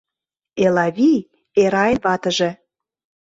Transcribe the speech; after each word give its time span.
Элавий— 0.63 1.19
Эрайын 1.61 1.97
ватыже. 2.05 2.49